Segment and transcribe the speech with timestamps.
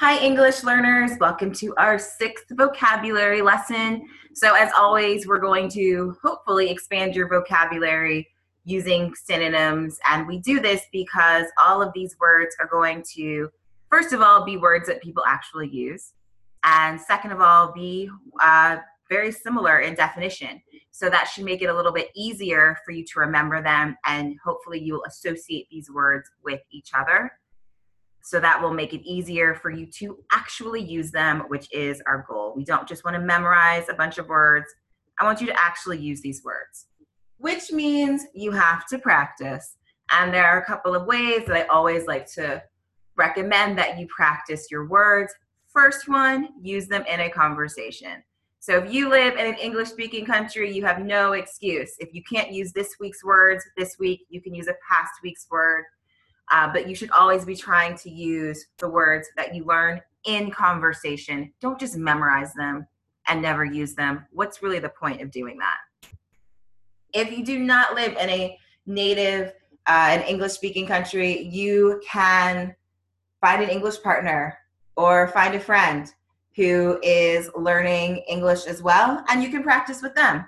[0.00, 1.18] Hi, English learners.
[1.18, 4.06] Welcome to our sixth vocabulary lesson.
[4.32, 8.28] So, as always, we're going to hopefully expand your vocabulary
[8.64, 9.98] using synonyms.
[10.08, 13.50] And we do this because all of these words are going to,
[13.90, 16.12] first of all, be words that people actually use.
[16.62, 18.08] And second of all, be
[18.40, 18.76] uh,
[19.08, 20.62] very similar in definition.
[20.92, 23.96] So, that should make it a little bit easier for you to remember them.
[24.06, 27.32] And hopefully, you will associate these words with each other.
[28.28, 32.26] So that will make it easier for you to actually use them, which is our
[32.28, 32.52] goal.
[32.54, 34.66] We don't just want to memorize a bunch of words.
[35.18, 36.88] I want you to actually use these words,
[37.38, 39.78] which means you have to practice.
[40.12, 42.62] And there are a couple of ways that I always like to
[43.16, 45.32] recommend that you practice your words.
[45.72, 48.22] First one, use them in a conversation.
[48.60, 51.94] So if you live in an English speaking country, you have no excuse.
[51.98, 55.46] If you can't use this week's words this week, you can use a past week's
[55.50, 55.86] word
[56.50, 60.50] uh, but you should always be trying to use the words that you learn in
[60.50, 61.52] conversation.
[61.60, 62.86] Don't just memorize them
[63.26, 64.26] and never use them.
[64.32, 65.78] What's really the point of doing that?
[67.12, 69.52] If you do not live in a native
[69.86, 72.74] uh, an English speaking country, you can
[73.40, 74.58] find an English partner
[74.96, 76.12] or find a friend
[76.54, 80.44] who is learning English as well, and you can practice with them.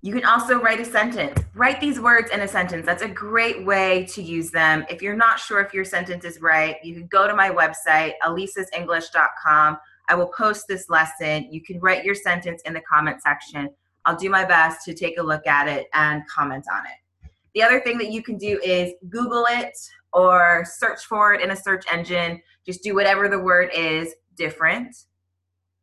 [0.00, 1.40] You can also write a sentence.
[1.54, 2.86] Write these words in a sentence.
[2.86, 4.86] That's a great way to use them.
[4.88, 8.12] If you're not sure if your sentence is right, you can go to my website,
[8.22, 9.78] alesasenglish.com.
[10.08, 11.52] I will post this lesson.
[11.52, 13.70] You can write your sentence in the comment section.
[14.04, 17.30] I'll do my best to take a look at it and comment on it.
[17.54, 19.76] The other thing that you can do is Google it
[20.12, 22.40] or search for it in a search engine.
[22.64, 24.94] Just do whatever the word is different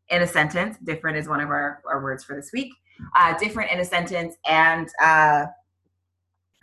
[0.07, 0.77] in a sentence.
[0.85, 2.71] Different is one of our, our words for this week
[3.15, 5.45] uh, different in a sentence and uh,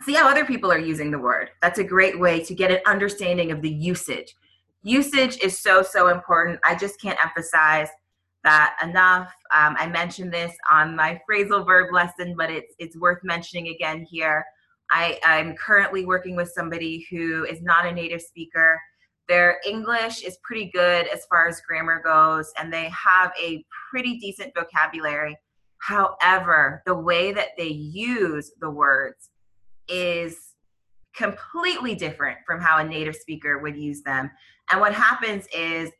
[0.03, 1.49] see how other people are using the word.
[1.61, 4.35] That's a great way to get an understanding of the usage.
[4.83, 6.59] Usage is so, so important.
[6.63, 7.87] I just can't emphasize
[8.43, 9.33] that enough.
[9.55, 14.05] Um, I mentioned this on my phrasal verb lesson, but it's, it's worth mentioning again
[14.09, 14.43] here.
[14.91, 18.79] I, I'm currently working with somebody who is not a native speaker.
[19.29, 24.17] Their English is pretty good as far as grammar goes, and they have a pretty
[24.17, 25.37] decent vocabulary
[25.83, 29.31] However, the way that they use the words
[29.89, 30.53] is
[31.13, 34.31] completely different from how a native speaker would use them.
[34.71, 35.91] And what happens is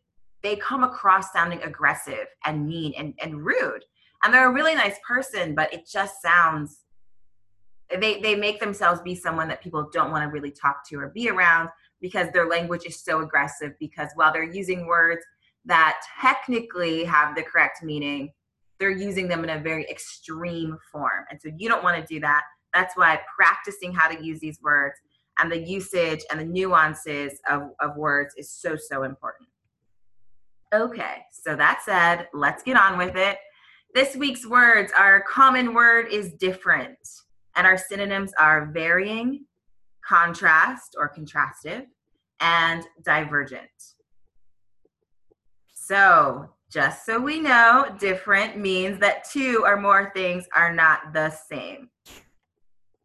[0.41, 3.83] they come across sounding aggressive and mean and, and rude.
[4.23, 6.79] And they're a really nice person, but it just sounds
[7.99, 11.09] they, they make themselves be someone that people don't want to really talk to or
[11.09, 11.67] be around
[11.99, 15.23] because their language is so aggressive because while they're using words
[15.65, 18.31] that technically have the correct meaning
[18.79, 21.25] they're using them in a very extreme form.
[21.29, 22.43] And so you don't want to do that.
[22.73, 24.95] That's why practicing how to use these words
[25.39, 29.49] and the usage and the nuances of, of words is so, so important.
[30.73, 33.37] Okay, so that said, let's get on with it.
[33.93, 36.97] This week's words, our common word is different,
[37.55, 39.45] and our synonyms are varying,
[40.03, 41.85] contrast or contrastive,
[42.39, 43.69] and divergent.
[45.75, 51.29] So, just so we know, different means that two or more things are not the
[51.29, 51.89] same.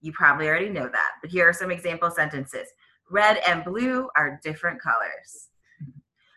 [0.00, 2.68] You probably already know that, but here are some example sentences.
[3.10, 5.48] Red and blue are different colors.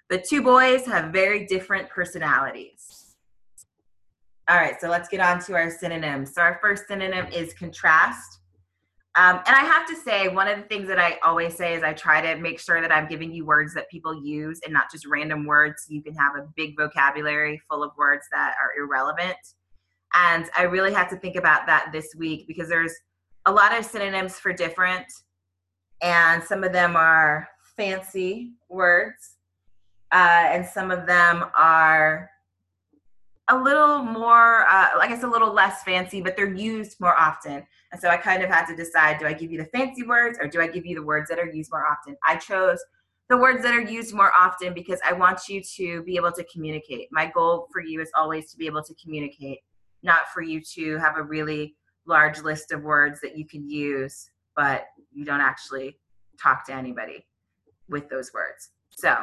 [0.10, 3.16] The two boys have very different personalities.
[4.50, 6.34] All right, so let's get on to our synonyms.
[6.34, 8.41] So our first synonym is contrast.
[9.16, 11.84] Um, and I have to say, one of the things that I always say is
[11.84, 14.90] I try to make sure that I'm giving you words that people use and not
[14.90, 15.86] just random words.
[15.90, 19.36] You can have a big vocabulary full of words that are irrelevant.
[20.14, 22.94] And I really had to think about that this week because there's
[23.46, 25.06] a lot of synonyms for different,
[26.02, 29.38] and some of them are fancy words,
[30.12, 32.30] uh, and some of them are
[33.52, 37.68] a little more, uh, I guess, a little less fancy, but they're used more often.
[37.92, 40.40] And so I kind of had to decide do I give you the fancy words
[40.42, 42.16] or do I give you the words that are used more often?
[42.26, 42.80] I chose
[43.30, 46.46] the words that are used more often because I want you to be able to
[46.46, 47.10] communicate.
[47.12, 49.60] My goal for you is always to be able to communicate,
[50.02, 51.76] not for you to have a really
[52.08, 55.98] large list of words that you can use, but you don't actually
[56.42, 57.26] talk to anybody
[57.90, 58.70] with those words.
[58.92, 59.16] So,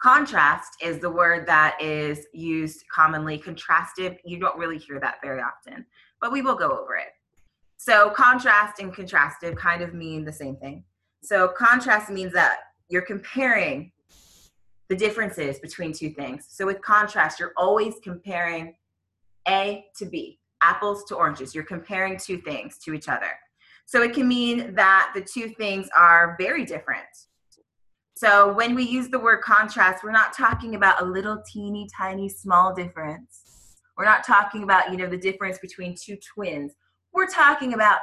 [0.00, 3.38] contrast is the word that is used commonly.
[3.38, 5.84] Contrastive, you don't really hear that very often,
[6.20, 7.08] but we will go over it.
[7.76, 10.84] So contrast and contrastive kind of mean the same thing.
[11.22, 12.58] So contrast means that
[12.88, 13.92] you're comparing
[14.88, 16.46] the differences between two things.
[16.48, 18.74] So with contrast, you're always comparing
[19.48, 21.54] A to B, apples to oranges.
[21.54, 23.30] You're comparing two things to each other.
[23.86, 27.06] So it can mean that the two things are very different.
[28.20, 32.28] So when we use the word contrast, we're not talking about a little teeny tiny
[32.28, 33.78] small difference.
[33.96, 36.74] We're not talking about, you know, the difference between two twins.
[37.14, 38.00] We're talking about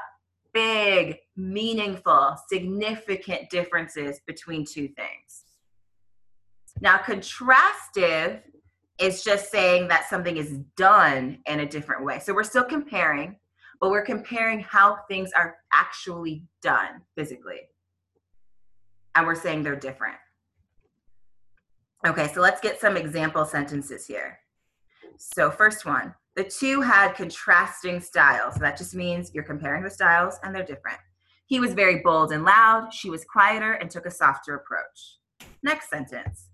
[0.56, 5.46] big, meaningful, significant differences between two things.
[6.82, 8.42] Now, contrastive
[8.98, 12.18] is just saying that something is done in a different way.
[12.18, 13.36] So we're still comparing,
[13.80, 17.70] but we're comparing how things are actually done physically.
[19.18, 20.16] And we're saying they're different.
[22.06, 24.38] Okay, so let's get some example sentences here.
[25.18, 28.54] So, first one the two had contrasting styles.
[28.54, 31.00] So That just means you're comparing the styles and they're different.
[31.48, 32.94] He was very bold and loud.
[32.94, 35.18] She was quieter and took a softer approach.
[35.64, 36.50] Next sentence.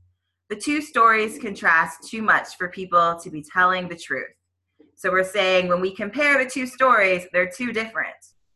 [0.50, 4.31] The two stories contrast too much for people to be telling the truth.
[4.95, 8.16] So we're saying when we compare the two stories, they're too different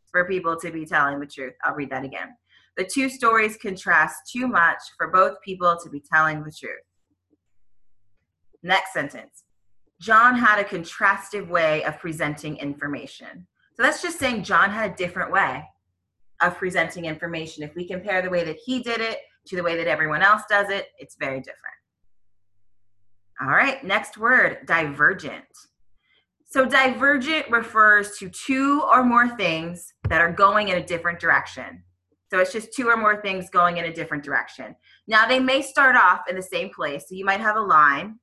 [0.09, 1.55] for people to be telling the truth.
[1.65, 2.37] I'll read that again.
[2.77, 6.77] The two stories contrast too much for both people to be telling the truth.
[8.61, 9.43] Next sentence.
[9.99, 13.47] John had a contrastive way of presenting information.
[13.75, 15.63] So that's just saying John had a different way
[16.41, 17.63] of presenting information.
[17.63, 20.43] If we compare the way that he did it to the way that everyone else
[20.47, 21.57] does it, it's very different.
[23.41, 25.45] All right, next word divergent.
[26.45, 31.83] So, divergent refers to two or more things that are going in a different direction.
[32.29, 34.75] So, it's just two or more things going in a different direction.
[35.07, 37.05] Now, they may start off in the same place.
[37.07, 38.19] So, you might have a line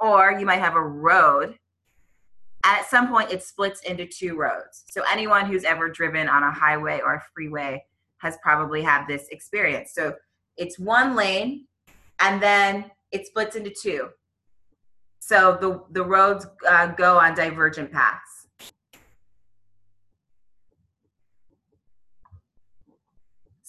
[0.00, 1.56] or you might have a road.
[2.64, 4.84] At some point, it splits into two roads.
[4.90, 7.84] So anyone who's ever driven on a highway or a freeway
[8.18, 9.92] has probably had this experience.
[9.94, 10.14] So
[10.56, 11.66] it's one lane,
[12.20, 14.08] and then it splits into two.
[15.20, 18.37] So the the roads uh, go on divergent paths.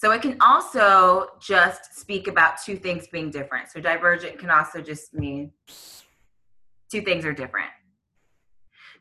[0.00, 3.68] So it can also just speak about two things being different.
[3.70, 5.52] So divergent can also just mean
[6.90, 7.68] two things are different.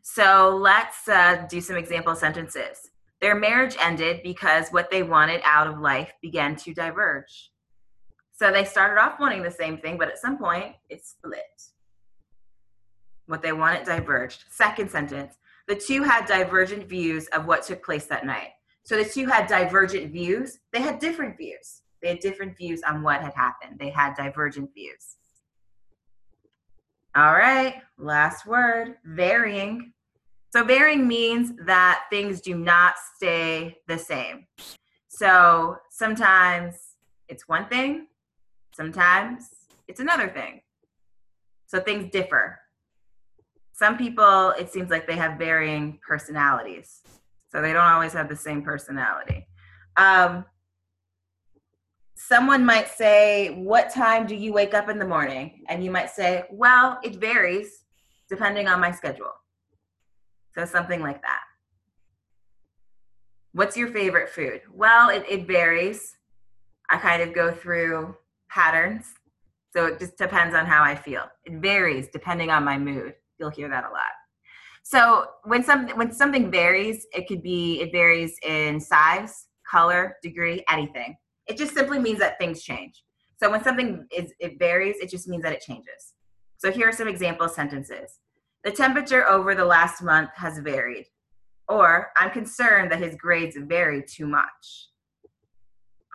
[0.01, 2.89] So let's uh, do some example sentences.
[3.21, 7.51] Their marriage ended because what they wanted out of life began to diverge.
[8.33, 11.61] So they started off wanting the same thing, but at some point it split.
[13.25, 14.43] What they wanted diverged.
[14.49, 15.37] Second sentence
[15.69, 18.49] the two had divergent views of what took place that night.
[18.89, 20.57] So the two had divergent views.
[20.73, 21.83] They had different views.
[22.01, 23.77] They had different views on what had happened.
[23.79, 25.17] They had divergent views.
[27.15, 29.93] All right, last word varying.
[30.51, 34.47] So, varying means that things do not stay the same.
[35.07, 36.95] So, sometimes
[37.27, 38.07] it's one thing,
[38.75, 39.49] sometimes
[39.87, 40.61] it's another thing.
[41.67, 42.57] So, things differ.
[43.71, 47.03] Some people, it seems like they have varying personalities.
[47.49, 49.47] So, they don't always have the same personality.
[49.97, 50.45] Um,
[52.15, 55.63] someone might say, What time do you wake up in the morning?
[55.67, 57.83] And you might say, Well, it varies
[58.29, 59.31] depending on my schedule.
[60.55, 61.41] So something like that.
[63.53, 64.61] What's your favorite food?
[64.71, 66.15] Well, it, it varies.
[66.89, 68.15] I kind of go through
[68.49, 69.05] patterns.
[69.75, 71.23] So it just depends on how I feel.
[71.45, 73.15] It varies depending on my mood.
[73.39, 74.18] You'll hear that a lot.
[74.89, 80.65] So when some when something varies, it could be it varies in size, color, degree,
[80.67, 81.15] anything.
[81.45, 83.03] It just simply means that things change.
[83.37, 86.15] So when something is it varies, it just means that it changes.
[86.57, 88.17] So here are some example sentences.
[88.63, 91.05] The temperature over the last month has varied.
[91.67, 94.87] Or I'm concerned that his grades vary too much.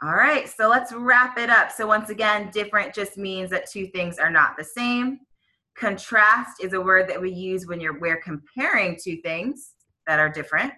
[0.03, 1.71] All right, so let's wrap it up.
[1.71, 5.21] So once again, different just means that two things are not the same.
[5.77, 9.73] Contrast is a word that we use when you're we're comparing two things
[10.07, 10.73] that are different.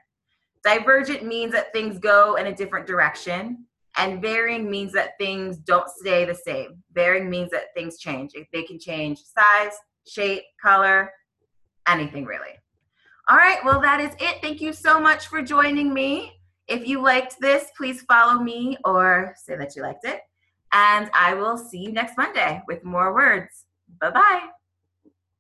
[0.65, 3.67] Divergent means that things go in a different direction.
[3.99, 6.83] And varying means that things don't stay the same.
[6.93, 8.33] Varying means that things change.
[8.53, 9.73] They can change size,
[10.07, 11.11] shape, color,
[11.89, 12.53] anything really.
[13.29, 14.41] All right, well, that is it.
[14.43, 16.33] Thank you so much for joining me.
[16.69, 20.21] If you liked this, please follow me or say that you liked it.
[20.73, 23.65] And I will see you next Monday with more words.
[24.01, 24.49] Bye bye.